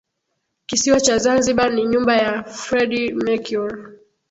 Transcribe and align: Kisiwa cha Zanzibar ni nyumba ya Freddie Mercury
Kisiwa 0.65 0.99
cha 0.99 1.17
Zanzibar 1.17 1.73
ni 1.73 1.85
nyumba 1.85 2.15
ya 2.15 2.43
Freddie 2.43 3.13
Mercury 3.13 3.83